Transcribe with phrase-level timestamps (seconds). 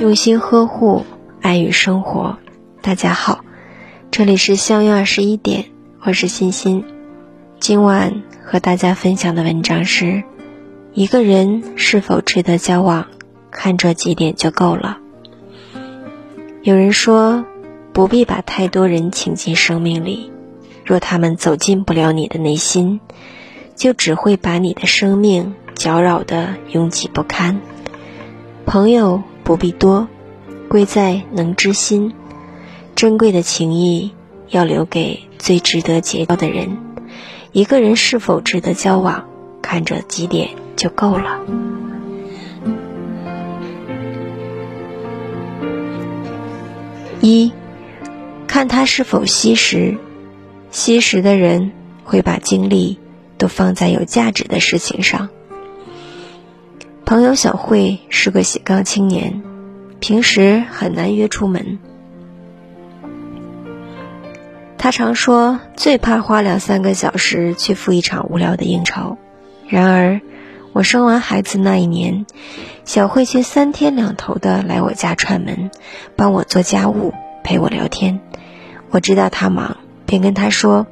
[0.00, 1.04] 用心呵护，
[1.42, 2.38] 爱与生活。
[2.80, 3.44] 大家好，
[4.10, 5.66] 这里是相约二十一点，
[6.00, 6.86] 我是欣欣。
[7.58, 10.22] 今晚和大家分享的文章是：
[10.94, 13.08] 一个人是否值得交往，
[13.50, 14.96] 看这几点就够了。
[16.62, 17.44] 有人说，
[17.92, 20.32] 不必把太多人请进生命里，
[20.82, 23.00] 若他们走进不了你的内心，
[23.76, 27.60] 就只会把你的生命搅扰得拥挤不堪。
[28.64, 29.22] 朋友。
[29.44, 30.08] 不必多，
[30.68, 32.12] 贵在能知心。
[32.94, 34.12] 珍贵的情谊
[34.48, 36.78] 要留给最值得结交的人。
[37.52, 39.26] 一个人是否值得交往，
[39.62, 41.40] 看这几点就够了。
[47.20, 47.52] 一，
[48.46, 49.98] 看他是否惜时。
[50.70, 51.72] 惜时的人
[52.04, 52.98] 会把精力
[53.36, 55.28] 都放在有价值的事情上。
[57.10, 59.42] 朋友小慧是个斜杠青年，
[59.98, 61.80] 平时很难约出门。
[64.78, 69.18] 他常说最怕花两三个小时去赴一场无聊的应酬。
[69.66, 70.20] 然而，
[70.72, 72.26] 我生完孩子那一年，
[72.84, 75.72] 小慧却三天两头的来我家串门，
[76.14, 78.20] 帮我做家务，陪我聊天。
[78.90, 80.86] 我知道他忙，便跟他说：“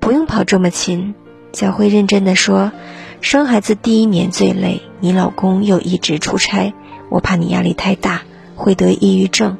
[0.00, 1.14] 不用跑这么勤。”
[1.52, 2.72] 小慧认真的说。
[3.22, 6.74] 生孩子第一年最累，你老公又一直出差，
[7.08, 8.22] 我怕你压力太大
[8.56, 9.56] 会得抑郁症。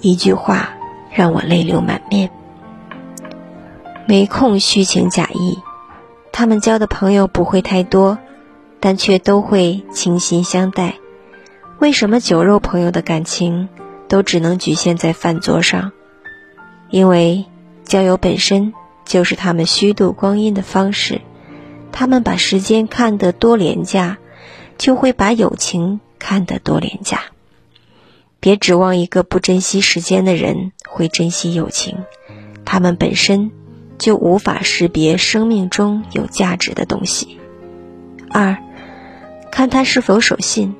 [0.00, 0.70] 一句话
[1.12, 2.30] 让我泪流满面。
[4.06, 5.58] 没空虚情假意，
[6.30, 8.18] 他们交的朋友不会太多，
[8.78, 10.94] 但却都会倾心相待。
[11.80, 13.68] 为什么酒肉朋友的感情
[14.06, 15.90] 都只能局限在饭桌上？
[16.90, 17.44] 因为
[17.82, 18.72] 交友本身
[19.04, 21.20] 就是他们虚度光阴的方式。
[21.92, 24.18] 他们把时间看得多廉价，
[24.78, 27.20] 就会把友情看得多廉价。
[28.40, 31.98] 别指望一个不珍惜时间的人会珍惜友情，
[32.64, 33.52] 他们本身
[33.98, 37.38] 就无法识别生命中有价值的东西。
[38.30, 38.56] 二，
[39.52, 40.74] 看他是否守信。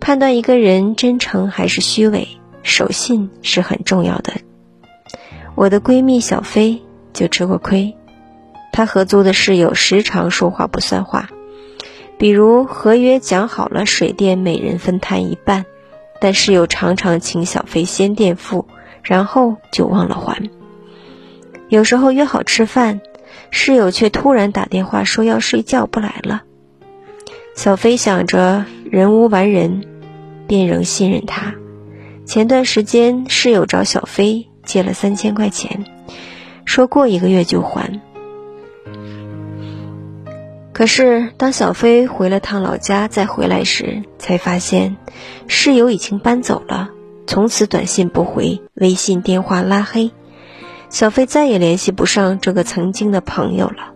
[0.00, 2.28] 判断一个人真诚还是虚伪，
[2.62, 4.34] 守信是很重要的。
[5.54, 7.96] 我的闺蜜小飞就吃过亏。
[8.74, 11.28] 他合租的室友时常说话不算话，
[12.18, 15.64] 比如合约讲好了水电每人分摊一半，
[16.20, 18.66] 但室友常常请小飞先垫付，
[19.04, 20.50] 然后就忘了还。
[21.68, 23.00] 有时候约好吃饭，
[23.52, 26.42] 室友却突然打电话说要睡觉不来了。
[27.54, 29.84] 小飞想着人无完人，
[30.48, 31.54] 便仍信任他。
[32.26, 35.84] 前段时间室友找小飞借了三千块钱，
[36.64, 38.00] 说过一个月就还。
[40.74, 44.96] 可是，当小飞回了趟老家再回来时，才发现
[45.46, 46.90] 室友已经搬走了，
[47.28, 50.10] 从此短信不回，微信电话拉黑，
[50.90, 53.92] 小飞再也联系不上这个曾经的朋友了。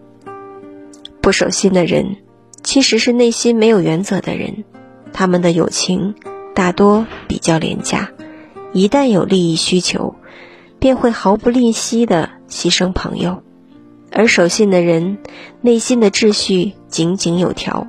[1.21, 2.19] 不守信的人，
[2.63, 4.65] 其实是内心没有原则的人，
[5.13, 6.15] 他们的友情
[6.55, 8.11] 大多比较廉价，
[8.73, 10.15] 一旦有利益需求，
[10.79, 13.43] 便会毫不吝惜地牺牲朋友。
[14.11, 15.19] 而守信的人，
[15.61, 17.87] 内心的秩序井井有条，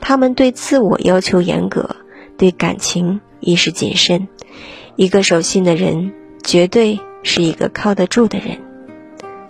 [0.00, 1.96] 他们对自我要求严格，
[2.36, 4.28] 对感情亦是谨慎。
[4.94, 6.12] 一个守信的人，
[6.42, 8.58] 绝对是一个靠得住的人。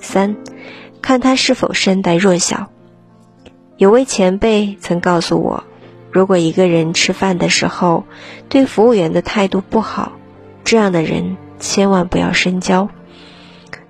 [0.00, 0.37] 三，
[1.03, 2.71] 看他是否善待弱小。
[3.77, 5.65] 有位前辈曾告诉我，
[6.11, 8.05] 如果一个人吃饭的时候
[8.49, 10.12] 对服务员的态度不好，
[10.65, 12.89] 这样的人千万不要深交。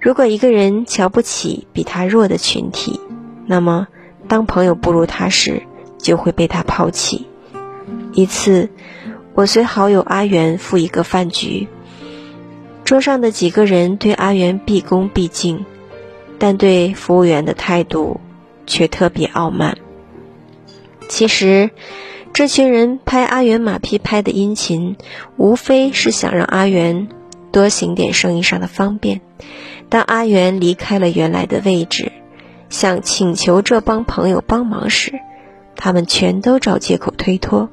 [0.06, 3.00] 如果一个人瞧不起比他弱的群体，
[3.44, 3.88] 那么
[4.28, 5.64] 当朋友不如他时，
[5.98, 7.26] 就会被他抛弃。
[8.12, 8.70] 一次，
[9.34, 11.66] 我随好友阿元赴一个饭局，
[12.84, 15.66] 桌上的几个人对阿元毕恭毕敬，
[16.38, 18.20] 但对服务员的态度
[18.64, 19.76] 却特别傲慢。
[21.08, 21.70] 其实，
[22.32, 24.94] 这群人拍阿元马屁拍的殷勤，
[25.36, 27.08] 无非是想让阿元
[27.50, 29.20] 多行点生意上的方便。
[29.96, 32.12] 当阿元离开了原来的位置，
[32.68, 35.18] 想请求这帮朋友帮忙时，
[35.74, 37.70] 他们全都找借口推脱。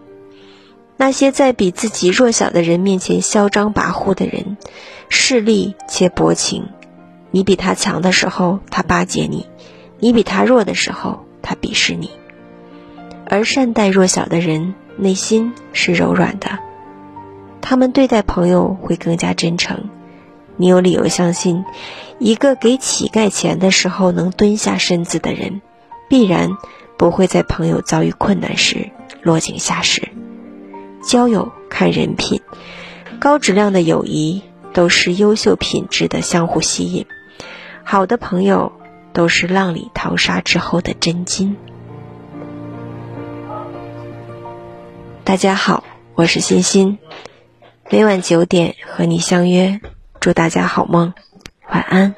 [0.95, 4.55] 那些在比自己弱小的人面前嚣张跋扈的人，
[5.09, 6.69] 势利且薄情。
[7.31, 9.45] 你比他强的时候，他巴结你；
[9.99, 12.09] 你比他弱的时候，他鄙视你。
[13.25, 16.59] 而善待弱小的人，内心是柔软的，
[17.59, 19.89] 他们对待朋友会更加真诚。
[20.57, 21.65] 你有理由相信，
[22.19, 25.61] 一个给乞丐钱的时候能蹲下身子的人，
[26.09, 26.49] 必然
[26.97, 28.91] 不会在朋友遭遇困难时
[29.21, 30.09] 落井下石。
[31.03, 32.41] 交友看人品。
[33.19, 34.41] 高质量的友谊
[34.73, 37.05] 都是优秀品质的相互吸引，
[37.85, 38.73] 好的朋友
[39.13, 41.55] 都是浪里淘沙之后的真金。
[45.23, 45.85] 大家好，
[46.15, 46.97] 我是欣欣，
[47.89, 49.79] 每晚九点和你相约，
[50.23, 51.13] 祝大家好梦，
[51.67, 52.15] 晚安。